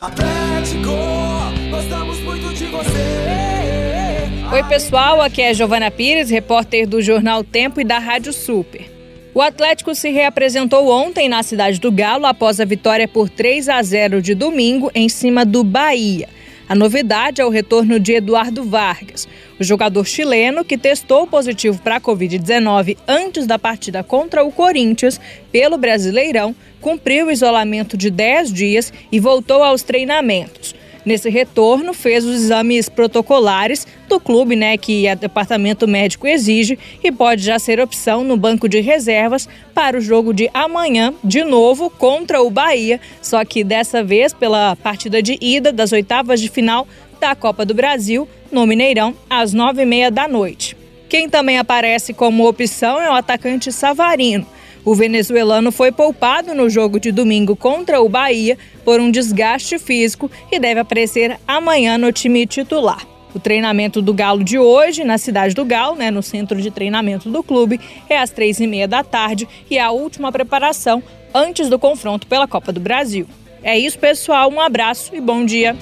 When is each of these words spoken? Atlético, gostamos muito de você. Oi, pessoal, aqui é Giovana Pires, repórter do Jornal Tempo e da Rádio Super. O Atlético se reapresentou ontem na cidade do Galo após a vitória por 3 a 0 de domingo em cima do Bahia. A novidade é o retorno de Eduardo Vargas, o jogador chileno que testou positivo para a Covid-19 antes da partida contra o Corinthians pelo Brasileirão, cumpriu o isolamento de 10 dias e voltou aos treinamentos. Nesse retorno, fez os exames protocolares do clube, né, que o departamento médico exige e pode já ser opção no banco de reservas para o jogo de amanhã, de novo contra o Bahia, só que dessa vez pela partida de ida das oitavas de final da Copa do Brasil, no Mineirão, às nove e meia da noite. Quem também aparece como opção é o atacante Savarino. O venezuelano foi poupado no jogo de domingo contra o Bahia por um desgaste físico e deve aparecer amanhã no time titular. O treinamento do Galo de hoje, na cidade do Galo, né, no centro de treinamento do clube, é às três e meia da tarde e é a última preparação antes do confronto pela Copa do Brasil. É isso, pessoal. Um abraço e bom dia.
Atlético, 0.00 0.94
gostamos 1.72 2.20
muito 2.20 2.54
de 2.54 2.66
você. 2.66 4.28
Oi, 4.52 4.62
pessoal, 4.68 5.20
aqui 5.20 5.42
é 5.42 5.52
Giovana 5.52 5.90
Pires, 5.90 6.30
repórter 6.30 6.86
do 6.86 7.02
Jornal 7.02 7.42
Tempo 7.42 7.80
e 7.80 7.84
da 7.84 7.98
Rádio 7.98 8.32
Super. 8.32 8.88
O 9.34 9.42
Atlético 9.42 9.96
se 9.96 10.10
reapresentou 10.10 10.88
ontem 10.88 11.28
na 11.28 11.42
cidade 11.42 11.80
do 11.80 11.90
Galo 11.90 12.26
após 12.26 12.60
a 12.60 12.64
vitória 12.64 13.08
por 13.08 13.28
3 13.28 13.68
a 13.68 13.82
0 13.82 14.22
de 14.22 14.36
domingo 14.36 14.88
em 14.94 15.08
cima 15.08 15.44
do 15.44 15.64
Bahia. 15.64 16.28
A 16.68 16.74
novidade 16.74 17.40
é 17.40 17.46
o 17.46 17.48
retorno 17.48 17.98
de 17.98 18.12
Eduardo 18.12 18.62
Vargas, 18.62 19.26
o 19.58 19.64
jogador 19.64 20.04
chileno 20.04 20.62
que 20.62 20.76
testou 20.76 21.26
positivo 21.26 21.80
para 21.80 21.96
a 21.96 22.00
Covid-19 22.00 22.98
antes 23.08 23.46
da 23.46 23.58
partida 23.58 24.04
contra 24.04 24.44
o 24.44 24.52
Corinthians 24.52 25.18
pelo 25.50 25.78
Brasileirão, 25.78 26.54
cumpriu 26.78 27.28
o 27.28 27.30
isolamento 27.30 27.96
de 27.96 28.10
10 28.10 28.52
dias 28.52 28.92
e 29.10 29.18
voltou 29.18 29.62
aos 29.62 29.82
treinamentos. 29.82 30.74
Nesse 31.04 31.30
retorno, 31.30 31.94
fez 31.94 32.24
os 32.24 32.34
exames 32.34 32.88
protocolares 32.88 33.86
do 34.08 34.18
clube, 34.18 34.56
né, 34.56 34.76
que 34.76 35.10
o 35.10 35.16
departamento 35.16 35.86
médico 35.86 36.26
exige 36.26 36.78
e 37.02 37.12
pode 37.12 37.42
já 37.42 37.58
ser 37.58 37.80
opção 37.80 38.24
no 38.24 38.36
banco 38.36 38.68
de 38.68 38.80
reservas 38.80 39.48
para 39.74 39.96
o 39.96 40.00
jogo 40.00 40.32
de 40.32 40.50
amanhã, 40.52 41.14
de 41.22 41.44
novo 41.44 41.90
contra 41.90 42.42
o 42.42 42.50
Bahia, 42.50 43.00
só 43.22 43.44
que 43.44 43.62
dessa 43.62 44.02
vez 44.02 44.32
pela 44.32 44.76
partida 44.76 45.22
de 45.22 45.38
ida 45.40 45.72
das 45.72 45.92
oitavas 45.92 46.40
de 46.40 46.48
final 46.48 46.86
da 47.20 47.34
Copa 47.34 47.64
do 47.64 47.74
Brasil, 47.74 48.28
no 48.50 48.66
Mineirão, 48.66 49.14
às 49.28 49.52
nove 49.52 49.82
e 49.82 49.86
meia 49.86 50.10
da 50.10 50.26
noite. 50.26 50.76
Quem 51.08 51.28
também 51.28 51.58
aparece 51.58 52.12
como 52.12 52.46
opção 52.46 53.00
é 53.00 53.10
o 53.10 53.14
atacante 53.14 53.72
Savarino. 53.72 54.46
O 54.88 54.94
venezuelano 54.94 55.70
foi 55.70 55.92
poupado 55.92 56.54
no 56.54 56.70
jogo 56.70 56.98
de 56.98 57.12
domingo 57.12 57.54
contra 57.54 58.00
o 58.00 58.08
Bahia 58.08 58.56
por 58.86 58.98
um 59.00 59.10
desgaste 59.10 59.78
físico 59.78 60.30
e 60.50 60.58
deve 60.58 60.80
aparecer 60.80 61.38
amanhã 61.46 61.98
no 61.98 62.10
time 62.10 62.46
titular. 62.46 63.06
O 63.34 63.38
treinamento 63.38 64.00
do 64.00 64.14
Galo 64.14 64.42
de 64.42 64.58
hoje, 64.58 65.04
na 65.04 65.18
cidade 65.18 65.54
do 65.54 65.62
Galo, 65.62 65.94
né, 65.94 66.10
no 66.10 66.22
centro 66.22 66.58
de 66.62 66.70
treinamento 66.70 67.28
do 67.28 67.42
clube, 67.42 67.78
é 68.08 68.16
às 68.16 68.30
três 68.30 68.60
e 68.60 68.66
meia 68.66 68.88
da 68.88 69.04
tarde 69.04 69.46
e 69.70 69.76
é 69.76 69.82
a 69.82 69.90
última 69.90 70.32
preparação 70.32 71.02
antes 71.34 71.68
do 71.68 71.78
confronto 71.78 72.26
pela 72.26 72.48
Copa 72.48 72.72
do 72.72 72.80
Brasil. 72.80 73.26
É 73.62 73.78
isso, 73.78 73.98
pessoal. 73.98 74.50
Um 74.50 74.58
abraço 74.58 75.14
e 75.14 75.20
bom 75.20 75.44
dia. 75.44 75.76